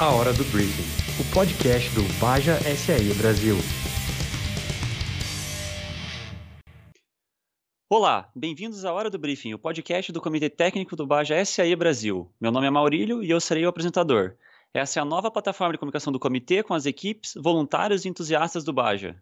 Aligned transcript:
A 0.00 0.12
Hora 0.12 0.32
do 0.32 0.44
Briefing, 0.44 1.20
o 1.20 1.34
podcast 1.34 1.90
do 1.92 2.04
Baja 2.20 2.54
SAE 2.60 3.12
Brasil. 3.14 3.56
Olá, 7.90 8.30
bem-vindos 8.32 8.84
à 8.84 8.92
Hora 8.92 9.10
do 9.10 9.18
Briefing, 9.18 9.54
o 9.54 9.58
podcast 9.58 10.12
do 10.12 10.20
Comitê 10.20 10.48
Técnico 10.48 10.94
do 10.94 11.04
Baja 11.04 11.44
SAE 11.44 11.74
Brasil. 11.74 12.32
Meu 12.40 12.52
nome 12.52 12.68
é 12.68 12.70
Maurílio 12.70 13.24
e 13.24 13.30
eu 13.30 13.40
serei 13.40 13.66
o 13.66 13.68
apresentador. 13.68 14.36
Essa 14.72 15.00
é 15.00 15.02
a 15.02 15.04
nova 15.04 15.32
plataforma 15.32 15.72
de 15.72 15.80
comunicação 15.80 16.12
do 16.12 16.20
comitê 16.20 16.62
com 16.62 16.74
as 16.74 16.86
equipes, 16.86 17.34
voluntários 17.34 18.04
e 18.04 18.08
entusiastas 18.08 18.62
do 18.62 18.72
Baja. 18.72 19.20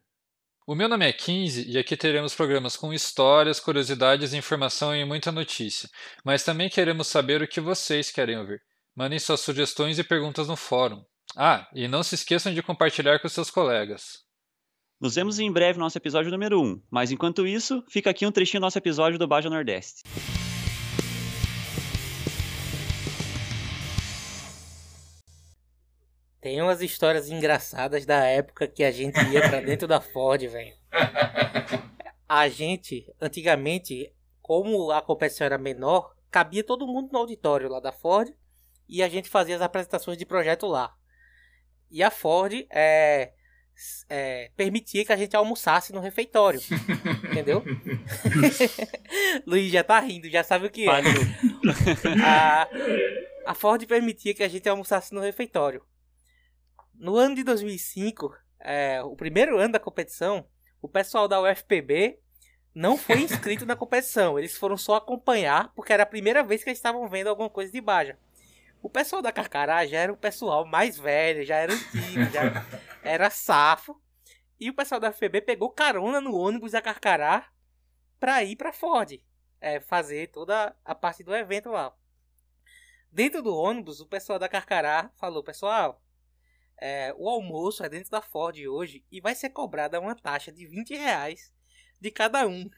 O 0.66 0.74
meu 0.74 0.90
nome 0.90 1.08
é 1.08 1.12
15 1.14 1.70
e 1.70 1.78
aqui 1.78 1.96
teremos 1.96 2.34
programas 2.34 2.76
com 2.76 2.92
histórias, 2.92 3.58
curiosidades, 3.58 4.34
informação 4.34 4.94
e 4.94 5.06
muita 5.06 5.32
notícia. 5.32 5.88
Mas 6.22 6.44
também 6.44 6.68
queremos 6.68 7.06
saber 7.06 7.40
o 7.40 7.48
que 7.48 7.62
vocês 7.62 8.10
querem 8.10 8.36
ouvir. 8.36 8.60
Mandem 8.98 9.18
suas 9.18 9.40
sugestões 9.40 9.98
e 9.98 10.02
perguntas 10.02 10.48
no 10.48 10.56
fórum. 10.56 11.04
Ah, 11.36 11.68
e 11.74 11.86
não 11.86 12.02
se 12.02 12.14
esqueçam 12.14 12.54
de 12.54 12.62
compartilhar 12.62 13.18
com 13.18 13.28
seus 13.28 13.50
colegas. 13.50 14.24
Nos 14.98 15.16
vemos 15.16 15.38
em 15.38 15.52
breve 15.52 15.78
no 15.78 15.84
nosso 15.84 15.98
episódio 15.98 16.30
número 16.30 16.58
1, 16.62 16.80
mas 16.90 17.10
enquanto 17.10 17.46
isso, 17.46 17.84
fica 17.90 18.08
aqui 18.08 18.24
um 18.24 18.32
trechinho 18.32 18.58
do 18.58 18.64
nosso 18.64 18.78
episódio 18.78 19.18
do 19.18 19.28
Baja 19.28 19.50
Nordeste. 19.50 20.02
Tem 26.40 26.62
umas 26.62 26.80
histórias 26.80 27.28
engraçadas 27.28 28.06
da 28.06 28.24
época 28.24 28.66
que 28.66 28.82
a 28.82 28.90
gente 28.90 29.20
ia 29.26 29.46
pra 29.46 29.60
dentro 29.60 29.86
da 29.86 30.00
Ford, 30.00 30.40
velho. 30.40 30.74
A 32.26 32.48
gente, 32.48 33.06
antigamente, 33.20 34.10
como 34.40 34.90
a 34.90 35.02
competição 35.02 35.44
era 35.44 35.58
menor, 35.58 36.16
cabia 36.30 36.64
todo 36.64 36.86
mundo 36.86 37.10
no 37.12 37.18
auditório 37.18 37.68
lá 37.68 37.78
da 37.78 37.92
Ford 37.92 38.34
e 38.88 39.02
a 39.02 39.08
gente 39.08 39.28
fazia 39.28 39.56
as 39.56 39.62
apresentações 39.62 40.16
de 40.16 40.26
projeto 40.26 40.66
lá. 40.66 40.94
E 41.90 42.02
a 42.02 42.10
Ford 42.10 42.52
é, 42.70 43.32
é, 44.08 44.50
permitia 44.56 45.04
que 45.04 45.12
a 45.12 45.16
gente 45.16 45.36
almoçasse 45.36 45.92
no 45.92 46.00
refeitório. 46.00 46.60
entendeu? 47.30 47.64
Luiz 49.46 49.70
já 49.70 49.84
tá 49.84 50.00
rindo, 50.00 50.28
já 50.28 50.42
sabe 50.42 50.66
o 50.66 50.70
que 50.70 50.88
é. 50.88 50.92
a, 52.24 52.68
a 53.46 53.54
Ford 53.54 53.84
permitia 53.86 54.34
que 54.34 54.42
a 54.42 54.48
gente 54.48 54.68
almoçasse 54.68 55.14
no 55.14 55.20
refeitório. 55.20 55.84
No 56.94 57.16
ano 57.16 57.34
de 57.34 57.44
2005, 57.44 58.34
é, 58.60 59.02
o 59.02 59.14
primeiro 59.14 59.58
ano 59.58 59.72
da 59.72 59.80
competição, 59.80 60.46
o 60.80 60.88
pessoal 60.88 61.28
da 61.28 61.40
UFPB 61.40 62.18
não 62.74 62.96
foi 62.96 63.20
inscrito 63.20 63.64
na 63.64 63.76
competição. 63.76 64.38
Eles 64.38 64.56
foram 64.56 64.76
só 64.76 64.96
acompanhar, 64.96 65.72
porque 65.74 65.92
era 65.92 66.02
a 66.02 66.06
primeira 66.06 66.42
vez 66.42 66.62
que 66.62 66.70
eles 66.70 66.78
estavam 66.78 67.08
vendo 67.08 67.28
alguma 67.28 67.48
coisa 67.48 67.72
de 67.72 67.80
Baja. 67.80 68.18
O 68.82 68.90
pessoal 68.90 69.20
da 69.20 69.32
Carcará 69.32 69.84
já 69.86 69.98
era 69.98 70.12
o 70.12 70.16
pessoal 70.16 70.64
mais 70.64 70.98
velho, 70.98 71.44
já 71.44 71.56
era 71.56 71.72
antigo, 71.72 72.24
já 72.32 72.64
era 73.02 73.30
safo. 73.30 74.00
E 74.58 74.70
o 74.70 74.74
pessoal 74.74 75.00
da 75.00 75.12
FB 75.12 75.42
pegou 75.42 75.70
carona 75.70 76.20
no 76.20 76.34
ônibus 76.34 76.72
da 76.72 76.80
Carcará 76.80 77.50
pra 78.18 78.42
ir 78.42 78.56
pra 78.56 78.72
Ford. 78.72 79.20
É, 79.60 79.80
fazer 79.80 80.28
toda 80.28 80.76
a 80.84 80.94
parte 80.94 81.24
do 81.24 81.34
evento 81.34 81.70
lá. 81.70 81.94
Dentro 83.10 83.42
do 83.42 83.54
ônibus, 83.54 84.00
o 84.00 84.06
pessoal 84.06 84.38
da 84.38 84.48
Carcará 84.48 85.10
falou, 85.16 85.42
pessoal, 85.42 86.02
é, 86.78 87.14
o 87.16 87.28
almoço 87.28 87.82
é 87.82 87.88
dentro 87.88 88.10
da 88.10 88.20
Ford 88.20 88.56
hoje 88.58 89.04
e 89.10 89.20
vai 89.20 89.34
ser 89.34 89.50
cobrada 89.50 89.98
uma 89.98 90.14
taxa 90.14 90.52
de 90.52 90.66
20 90.66 90.94
reais 90.94 91.52
de 92.00 92.10
cada 92.10 92.46
um. 92.46 92.68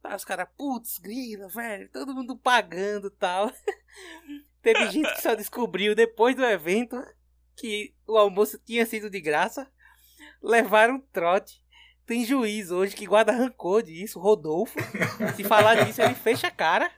Tá, 0.00 0.16
os 0.16 0.24
caras, 0.24 0.48
putz, 0.56 0.98
grila, 0.98 1.48
velho, 1.48 1.90
todo 1.90 2.14
mundo 2.14 2.36
pagando 2.36 3.10
tal. 3.10 3.50
Teve 4.72 4.90
gente 4.90 5.14
que 5.14 5.22
só 5.22 5.34
descobriu 5.34 5.94
depois 5.94 6.36
do 6.36 6.44
evento 6.44 7.02
que 7.56 7.94
o 8.06 8.18
almoço 8.18 8.60
tinha 8.64 8.84
sido 8.84 9.08
de 9.08 9.18
graça. 9.18 9.66
Levaram 10.42 11.00
trote. 11.12 11.62
Tem 12.06 12.24
juiz 12.24 12.70
hoje 12.70 12.94
que 12.94 13.06
guarda 13.06 13.32
rancor 13.32 13.82
disso, 13.82 14.20
Rodolfo. 14.20 14.78
Se 15.36 15.44
falar 15.44 15.84
disso, 15.84 16.02
ele 16.02 16.14
fecha 16.14 16.48
a 16.48 16.50
cara. 16.50 16.90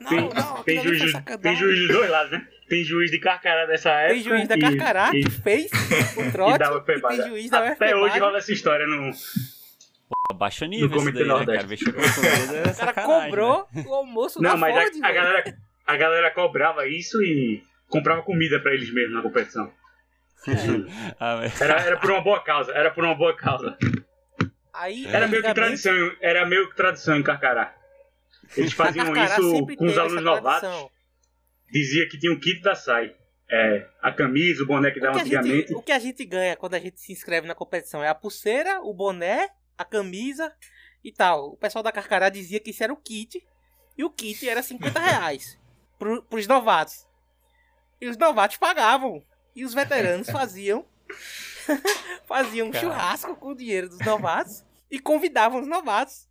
Não, 0.00 0.10
tem, 0.10 0.28
não, 0.28 0.62
tem, 0.62 0.82
juiz, 0.82 1.12
tem 1.42 1.56
juiz 1.56 1.78
dos 1.80 1.88
dois 1.88 2.10
lados, 2.10 2.30
né? 2.30 2.46
Tem 2.68 2.84
juiz 2.84 3.10
de 3.10 3.18
Carcará 3.18 3.66
dessa 3.66 3.90
época. 3.90 4.14
Tem 4.14 4.22
juiz 4.22 4.48
da 4.48 4.58
Carcará 4.58 5.10
e, 5.14 5.24
que 5.24 5.30
fez 5.30 5.70
o 6.16 6.30
trote. 6.30 6.62
E, 6.62 6.92
e 6.92 7.00
tem 7.00 7.28
juiz 7.28 7.50
da 7.50 7.68
Até 7.68 7.96
hoje 7.96 8.18
rola 8.18 8.38
essa 8.38 8.52
história 8.52 8.86
no. 8.86 9.10
Baixa 10.34 10.66
nível 10.66 11.02
no 11.02 11.12
daí, 11.12 11.26
né, 11.26 11.56
cara? 11.56 11.66
o 12.70 12.76
cara 12.76 12.92
cobrou 12.92 13.66
né? 13.72 13.84
o 13.86 13.94
almoço 13.94 14.40
Não, 14.40 14.50
da 14.50 14.56
mas 14.56 14.74
Ford, 14.74 15.04
a, 15.04 15.08
a, 15.08 15.12
galera, 15.12 15.58
a 15.88 15.96
galera 15.96 16.30
cobrava 16.30 16.86
isso 16.86 17.16
e 17.22 17.62
comprava 17.88 18.22
comida 18.22 18.60
pra 18.60 18.74
eles 18.74 18.92
mesmos 18.92 19.14
na 19.14 19.22
competição. 19.22 19.72
ah, 21.18 21.40
era, 21.58 21.80
era 21.80 21.96
por 21.96 22.10
uma 22.10 22.20
boa 22.20 22.44
causa, 22.44 22.72
era 22.72 22.90
por 22.90 23.02
uma 23.02 23.14
boa 23.14 23.34
causa. 23.34 23.76
Aí, 24.74 25.06
era 25.06 25.26
meio 25.26 25.42
que 25.42 25.54
tradição, 25.54 26.16
era 26.20 26.46
meio 26.46 26.68
que 26.68 26.76
tradição 26.76 27.16
em 27.16 27.22
Carcará. 27.22 27.74
Eles 28.54 28.72
faziam 28.74 29.16
isso 29.16 29.66
com 29.76 29.86
os 29.86 29.96
alunos 29.96 30.22
novatos. 30.22 30.90
Dizia 31.72 32.06
que 32.06 32.18
tinha 32.18 32.32
um 32.32 32.38
kit 32.38 32.60
da 32.60 32.74
SAI. 32.74 33.16
É, 33.50 33.88
a 34.02 34.12
camisa, 34.12 34.62
o 34.62 34.66
boné 34.66 34.90
que 34.90 35.00
dava 35.00 35.18
antigamente. 35.18 35.68
Gente, 35.68 35.74
o 35.74 35.80
que 35.80 35.90
a 35.90 35.98
gente 35.98 36.22
ganha 36.26 36.54
quando 36.54 36.74
a 36.74 36.78
gente 36.78 37.00
se 37.00 37.12
inscreve 37.12 37.48
na 37.48 37.54
competição 37.54 38.04
é 38.04 38.08
a 38.08 38.14
pulseira, 38.14 38.82
o 38.82 38.92
boné, 38.92 39.48
a 39.76 39.86
camisa 39.86 40.52
e 41.02 41.10
tal. 41.10 41.52
O 41.52 41.56
pessoal 41.56 41.82
da 41.82 41.90
Carcará 41.90 42.28
dizia 42.28 42.60
que 42.60 42.70
isso 42.70 42.84
era 42.84 42.92
o 42.92 42.96
kit. 42.96 43.42
E 43.96 44.04
o 44.04 44.10
kit 44.10 44.46
era 44.46 44.62
50 44.62 45.00
reais 45.00 45.58
pro, 45.98 46.22
pros 46.22 46.46
novatos. 46.46 47.06
E 48.00 48.08
os 48.08 48.16
novatos 48.16 48.56
pagavam. 48.56 49.22
E 49.54 49.64
os 49.64 49.74
veteranos 49.74 50.28
faziam. 50.30 50.84
faziam 52.26 52.68
um 52.68 52.72
churrasco 52.72 53.34
com 53.36 53.48
o 53.48 53.56
dinheiro 53.56 53.88
dos 53.88 53.98
novatos. 54.00 54.64
E 54.90 54.98
convidavam 54.98 55.60
os 55.60 55.66
novatos 55.66 56.28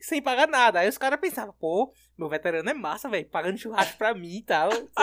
sem 0.00 0.22
pagar 0.22 0.48
nada. 0.48 0.80
Aí 0.80 0.88
os 0.88 0.98
caras 0.98 1.20
pensavam, 1.20 1.54
pô, 1.60 1.92
meu 2.18 2.28
veterano 2.28 2.68
é 2.68 2.74
massa, 2.74 3.08
velho, 3.08 3.28
pagando 3.28 3.58
churrasco 3.58 3.98
pra 3.98 4.14
mim 4.14 4.38
e 4.38 4.42
tal. 4.42 4.70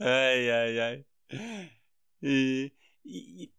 ai, 0.00 0.50
ai, 0.50 0.80
ai. 0.80 1.04
E. 2.22 2.72
e... 3.04 3.50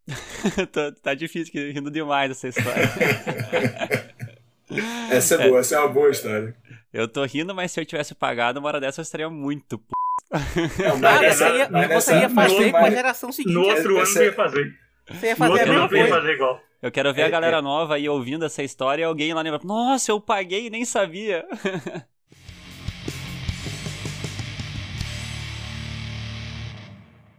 tá 1.03 1.13
difícil, 1.13 1.71
rindo 1.71 1.91
demais 1.91 2.31
essa 2.31 2.47
história. 2.47 2.89
essa 5.11 5.35
é 5.35 5.47
boa, 5.47 5.57
é. 5.57 5.61
essa 5.61 5.75
é 5.75 5.79
uma 5.79 5.89
boa 5.89 6.09
história. 6.09 6.55
Eu 6.93 7.07
tô 7.07 7.23
rindo, 7.23 7.53
mas 7.53 7.71
se 7.71 7.79
eu 7.79 7.85
tivesse 7.85 8.15
pagado, 8.15 8.59
uma 8.59 8.67
hora 8.67 8.79
dessa 8.79 9.01
eu 9.01 9.03
estaria 9.03 9.29
muito 9.29 9.77
p. 9.77 9.85
Não, 10.31 10.99
cara, 10.99 11.33
você 11.33 11.57
ia, 11.57 11.87
você 11.87 12.19
ia 12.19 12.29
fazer 12.29 12.71
com 12.71 12.77
a 12.77 12.89
geração 12.89 13.31
seguinte. 13.31 13.53
No 13.53 13.61
outro 13.61 13.97
ano 13.97 14.05
você 14.05 14.25
ia 14.25 14.33
fazer. 14.33 14.73
Você 15.09 15.27
ia 15.27 15.35
fazer 15.35 15.65
no 15.65 15.71
a 15.71 15.73
mesma 15.73 15.89
coisa. 15.89 16.07
fazer 16.07 16.33
igual. 16.33 16.61
Eu 16.81 16.91
quero 16.91 17.13
ver 17.13 17.21
é, 17.21 17.25
a 17.25 17.29
galera 17.29 17.57
é. 17.57 17.61
nova 17.61 17.95
aí 17.95 18.07
ouvindo 18.07 18.45
essa 18.45 18.63
história 18.63 19.01
e 19.01 19.05
alguém 19.05 19.33
lá 19.33 19.41
lembra, 19.41 19.59
nossa, 19.63 20.11
eu 20.11 20.19
paguei 20.19 20.67
e 20.67 20.69
nem 20.69 20.85
sabia. 20.85 21.45